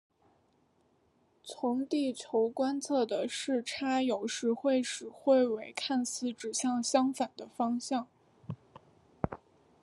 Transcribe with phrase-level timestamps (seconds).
[1.43, 8.07] 从地球观测的视差有时会使彗尾看似指向相反的方向。